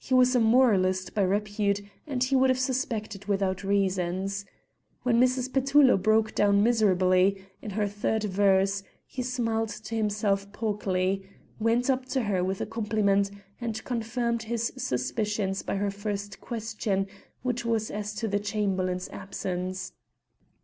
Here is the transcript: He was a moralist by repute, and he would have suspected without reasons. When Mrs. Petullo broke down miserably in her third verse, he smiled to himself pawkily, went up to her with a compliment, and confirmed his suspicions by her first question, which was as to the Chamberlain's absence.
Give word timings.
He 0.00 0.12
was 0.12 0.34
a 0.34 0.40
moralist 0.40 1.14
by 1.14 1.22
repute, 1.22 1.82
and 2.04 2.24
he 2.24 2.34
would 2.34 2.50
have 2.50 2.58
suspected 2.58 3.26
without 3.26 3.62
reasons. 3.62 4.44
When 5.04 5.20
Mrs. 5.20 5.52
Petullo 5.52 5.96
broke 5.96 6.34
down 6.34 6.64
miserably 6.64 7.46
in 7.62 7.70
her 7.70 7.86
third 7.86 8.24
verse, 8.24 8.82
he 9.06 9.22
smiled 9.22 9.68
to 9.68 9.94
himself 9.94 10.50
pawkily, 10.50 11.22
went 11.60 11.88
up 11.90 12.06
to 12.06 12.24
her 12.24 12.42
with 12.42 12.60
a 12.60 12.66
compliment, 12.66 13.30
and 13.60 13.84
confirmed 13.84 14.42
his 14.42 14.72
suspicions 14.76 15.62
by 15.62 15.76
her 15.76 15.92
first 15.92 16.40
question, 16.40 17.06
which 17.42 17.64
was 17.64 17.88
as 17.88 18.14
to 18.16 18.26
the 18.26 18.40
Chamberlain's 18.40 19.08
absence. 19.10 19.92